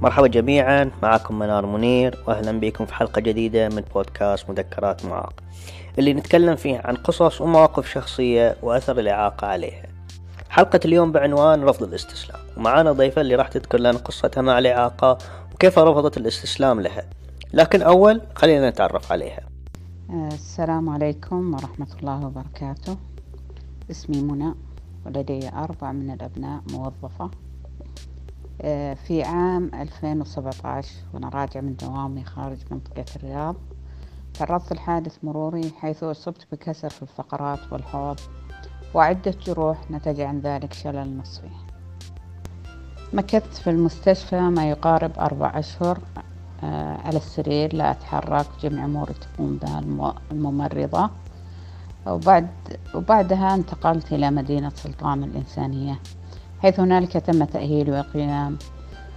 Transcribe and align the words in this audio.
مرحبا 0.00 0.26
جميعا 0.26 0.90
معكم 1.02 1.38
منار 1.38 1.66
منير 1.66 2.24
واهلا 2.26 2.60
بكم 2.60 2.86
في 2.86 2.94
حلقة 2.94 3.20
جديدة 3.20 3.68
من 3.68 3.82
بودكاست 3.94 4.50
مذكرات 4.50 5.04
معاق. 5.04 5.32
اللي 5.98 6.14
نتكلم 6.14 6.56
فيه 6.56 6.80
عن 6.84 6.94
قصص 6.94 7.40
ومواقف 7.40 7.88
شخصية 7.88 8.56
وأثر 8.62 8.98
الإعاقة 8.98 9.46
عليها. 9.46 9.86
حلقة 10.50 10.80
اليوم 10.84 11.12
بعنوان 11.12 11.64
رفض 11.64 11.82
الاستسلام. 11.82 12.40
ومعانا 12.56 12.92
ضيفة 12.92 13.20
اللي 13.20 13.34
راح 13.34 13.48
تذكر 13.48 13.80
لنا 13.80 13.98
قصتها 13.98 14.42
مع 14.42 14.58
الإعاقة 14.58 15.18
وكيف 15.54 15.78
رفضت 15.78 16.16
الاستسلام 16.16 16.80
لها. 16.80 17.04
لكن 17.52 17.82
أول 17.82 18.20
خلينا 18.34 18.70
نتعرف 18.70 19.12
عليها. 19.12 19.42
السلام 20.10 20.88
عليكم 20.88 21.54
ورحمة 21.54 21.88
الله 22.00 22.26
وبركاته. 22.26 22.96
اسمي 23.90 24.22
منى 24.22 24.54
ولدي 25.06 25.48
أربع 25.48 25.92
من 25.92 26.10
الأبناء 26.10 26.60
موظفة. 26.72 27.30
في 28.94 29.22
عام 29.22 29.70
2017 29.74 30.88
وأنا 31.14 31.28
راجع 31.28 31.60
من 31.60 31.76
دوامي 31.76 32.24
خارج 32.24 32.58
منطقة 32.70 33.04
الرياض. 33.16 33.56
تعرضت 34.34 34.72
لحادث 34.72 35.18
مروري 35.22 35.72
حيث 35.80 36.02
أصبت 36.04 36.46
بكسر 36.52 36.88
في 36.88 37.02
الفقرات 37.02 37.72
والحوض 37.72 38.20
وعدة 38.94 39.34
جروح 39.46 39.90
نتج 39.90 40.20
عن 40.20 40.40
ذلك 40.40 40.72
شلل 40.72 41.16
نصفي. 41.18 41.48
مكثت 43.12 43.54
في 43.54 43.70
المستشفى 43.70 44.40
ما 44.40 44.70
يقارب 44.70 45.18
أربع 45.18 45.58
أشهر 45.58 45.98
آه، 46.62 46.96
على 46.96 47.16
السرير 47.16 47.74
لا 47.74 47.90
أتحرك 47.90 48.46
جميع 48.62 48.84
أموري 48.84 49.14
تقوم 49.14 49.56
بها 49.56 49.82
الممرضة. 50.32 51.10
وبعد 52.06 52.48
وبعدها 52.94 53.54
انتقلت 53.54 54.12
إلى 54.12 54.30
مدينة 54.30 54.68
سلطان 54.68 55.24
الإنسانية. 55.24 55.98
حيث 56.62 56.80
هنالك 56.80 57.12
تم 57.12 57.44
تأهيلي 57.44 57.92
وقيام 58.00 58.58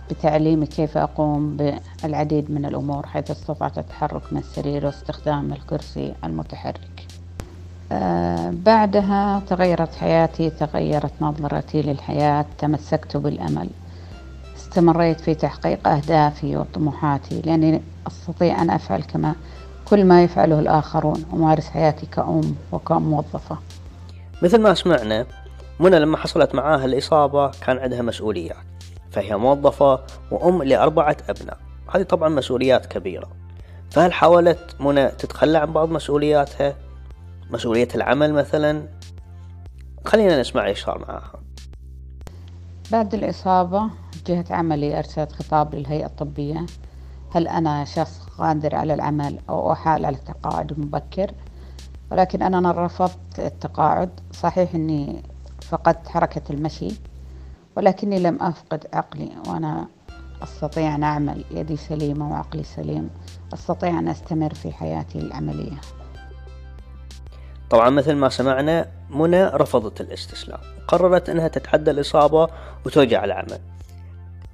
بتعليمي 0.10 0.66
كيف 0.66 0.98
أقوم 0.98 1.58
بالعديد 2.04 2.52
من 2.52 2.66
الأمور 2.66 3.06
حيث 3.06 3.32
استطعت 3.32 3.78
التحرك 3.78 4.34
من 4.34 4.40
السرير 4.40 4.86
واستخدام 4.86 5.54
الكرسي 5.54 6.14
المتحرك. 6.24 7.08
آه 7.92 8.54
بعدها 8.66 9.42
تغيرت 9.48 9.96
حياتي 9.96 10.50
تغيرت 10.50 11.12
نظرتي 11.22 11.82
للحياة 11.82 12.46
تمسكت 12.58 13.18
بالأمل. 13.18 13.70
استمريت 14.58 15.22
في 15.22 15.36
تحقيق 15.36 15.88
أهدافي 15.88 16.58
وطموحاتي 16.58 17.42
لأني 17.42 17.82
أستطيع 18.08 18.62
أن 18.62 18.70
أفعل 18.70 19.02
كما 19.02 19.36
كل 19.86 20.06
ما 20.06 20.24
يفعله 20.24 20.60
الآخرون 20.60 21.26
ومارس 21.32 21.70
حياتي 21.70 22.06
كأم 22.06 22.56
وكموظفة. 22.72 23.58
مثل 24.42 24.62
ما 24.62 24.74
سمعنا 24.74 25.26
منى 25.80 26.00
لما 26.00 26.18
حصلت 26.18 26.56
معاها 26.56 26.86
الإصابة 26.86 27.52
كان 27.52 27.78
عندها 27.78 28.02
مسؤوليات. 28.02 28.58
فهي 29.12 29.38
موظفة 29.38 30.00
وأم 30.32 30.64
لأربعة 30.64 31.18
أبناء. 31.30 31.58
هذه 31.96 32.04
طبعا 32.04 32.30
مسؤوليات 32.30 32.86
كبيرة. 32.86 33.30
فهل 33.92 34.14
حاولت 34.14 34.76
منى 34.80 35.08
تتخلى 35.08 35.58
عن 35.58 35.74
بعض 35.74 35.90
مسؤولياتها؟ 35.90 36.76
مسؤولية 37.52 37.88
العمل 37.96 38.34
مثلا؟ 38.34 38.88
خلينا 40.06 40.42
نسمع 40.42 40.66
إيش 40.66 40.86
صار 40.86 41.00
معاها. 41.00 41.40
بعد 42.92 43.14
الإصابة 43.14 43.90
جهة 44.28 44.46
عملي 44.50 44.98
أرسلت 44.98 45.32
خطاب 45.32 45.76
للهيئة 45.76 46.06
الطبية. 46.06 46.66
هل 47.32 47.48
أنا 47.48 47.86
شخص 47.86 48.30
قادر 48.38 48.76
على 48.76 48.94
العمل 48.94 49.40
أو 49.50 49.72
أحال 49.72 50.06
على 50.06 50.16
التقاعد 50.16 50.80
مبكر؟ 50.80 51.32
ولكن 52.12 52.42
أنا 52.42 52.86
رفضت 52.86 53.40
التقاعد. 53.40 54.10
صحيح 54.32 54.76
أني 54.76 55.24
فقدت 55.70 56.08
حركة 56.08 56.42
المشي 56.50 56.92
ولكني 57.78 58.20
لم 58.20 58.44
أفقد 58.44 58.88
عقلي 58.94 59.32
وأنا 59.48 59.88
أستطيع 60.44 60.96
أن 60.96 61.04
أعمل 61.04 61.44
يدي 61.52 61.78
سليمة 61.78 62.32
وعقلي 62.32 62.64
سليم. 62.64 63.10
أستطيع 63.54 64.00
أن 64.00 64.08
أستمر 64.08 64.54
في 64.54 64.72
حياتي 64.72 65.20
العملية. 65.20 65.82
طبعا 67.70 67.90
مثل 67.90 68.14
ما 68.14 68.30
سمعنا 68.30 68.92
منى 69.10 69.46
رفضت 69.46 70.02
الاستسلام 70.02 70.60
قررت 70.88 71.30
أنها 71.30 71.48
تتحدى 71.48 71.92
الإصابة 71.92 72.48
وترجع 72.86 73.24
العمل. 73.24 73.60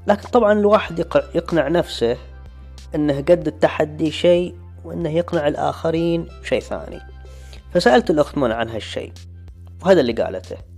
لكن 0.08 0.30
طبعا 0.30 0.53
الواحد 0.53 1.00
يقنع 1.36 1.68
نفسه 1.68 2.18
أنه 2.96 3.18
قد 3.18 3.48
التحدي 3.48 4.12
شيء 4.12 4.56
وأنه 4.84 5.09
يقنع 5.09 5.48
الآخرين 5.48 6.28
شيء 6.44 6.62
ثاني. 6.62 7.00
فسألت 7.74 8.09
الأخت 8.09 8.38
منى 8.38 8.53
عن 8.53 8.69
هالشيء 8.69 9.14
وهذا 9.81 10.02
اللي 10.02 10.14
قالته. 10.14 10.69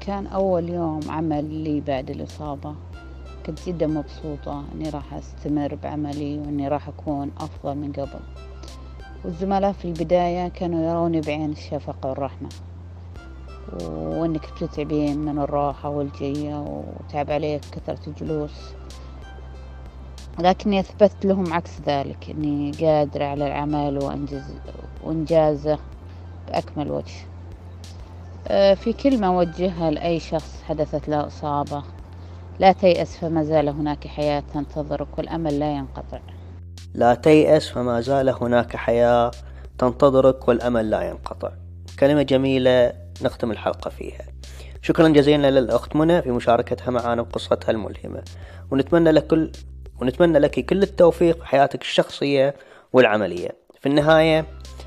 كان 0.00 0.26
أول 0.26 0.68
يوم 0.68 1.00
عمل 1.08 1.44
لي 1.44 1.80
بعد 1.80 2.10
الإصابة. 2.10 2.74
كنت 3.46 3.66
جدا 3.68 3.86
مبسوطة 3.86 4.64
إني 4.74 4.90
راح 4.90 5.14
أستمر 5.14 5.74
بعملي 5.74 6.38
وإني 6.38 6.68
راح 6.68 6.88
أكون 6.88 7.30
أفضل 7.38 7.74
من 7.74 7.92
قبل. 7.92 8.20
والزملاء 9.24 9.72
في 9.72 9.84
البداية 9.84 10.48
كانوا 10.48 10.90
يروني 10.90 11.20
بعين 11.20 11.50
الشفقة 11.52 12.08
والرحمة 12.08 12.48
وإنك 13.92 14.52
بتتعبين 14.52 15.18
من 15.18 15.38
الراحة 15.38 15.88
والجية 15.88 16.60
وتعب 16.60 17.30
عليك 17.30 17.60
كثرة 17.72 18.00
الجلوس. 18.06 18.74
لكني 20.38 20.80
أثبت 20.80 21.26
لهم 21.26 21.52
عكس 21.52 21.80
ذلك 21.80 22.30
إني 22.30 22.70
قادرة 22.70 23.24
على 23.24 23.46
العمل 23.46 24.04
وأنجز 24.04 24.54
وإنجازه 25.04 25.78
بأكمل 26.48 26.90
وجه. 26.90 27.14
آه، 27.14 27.33
في 28.48 28.94
كلمة 29.02 29.26
أوجهها 29.26 29.90
لأي 29.90 30.20
شخص 30.20 30.62
حدثت 30.62 31.08
له 31.08 31.26
إصابة 31.26 31.82
لا 32.58 32.72
تيأس 32.72 33.16
فما 33.16 33.44
زال 33.44 33.68
هناك 33.68 34.06
حياة 34.06 34.42
تنتظرك 34.54 35.18
والأمل 35.18 35.58
لا 35.58 35.72
ينقطع. 35.72 36.20
لا 36.94 37.14
تيأس 37.14 37.68
فما 37.68 38.00
زال 38.00 38.28
هناك 38.28 38.76
حياة 38.76 39.30
تنتظرك 39.78 40.48
والأمل 40.48 40.90
لا 40.90 41.02
ينقطع. 41.02 41.50
كلمة 41.98 42.22
جميلة 42.22 42.92
نختم 43.22 43.50
الحلقة 43.50 43.88
فيها. 43.88 44.24
شكرا 44.82 45.08
جزيلا 45.08 45.50
للأخت 45.50 45.96
منى 45.96 46.22
في 46.22 46.30
مشاركتها 46.30 46.90
معنا 46.90 47.22
بقصتها 47.22 47.70
الملهمة. 47.70 48.22
ونتمنى 48.70 49.10
لك 49.10 49.26
كل 49.26 49.52
ونتمنى 50.00 50.38
لك 50.38 50.66
كل 50.66 50.82
التوفيق 50.82 51.38
في 51.38 51.46
حياتك 51.46 51.82
الشخصية 51.82 52.54
والعملية. 52.92 53.48
في 53.80 53.88
النهاية 53.88 54.46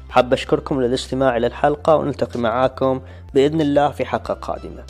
حاب 0.10 0.34
أشكركم 0.34 0.82
للاستماع 0.82 1.38
إلى 1.38 1.48
الحلقة 1.48 1.96
ونلتقي 1.96 2.40
معاكم 2.40 3.02
بإذن 3.34 3.62
الله 3.62 3.92
في 3.92 4.06
حلقة 4.06 4.34
قادمة. 4.34 4.84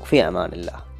وفي 0.00 0.28
أمان 0.28 0.52
الله. 0.52 0.93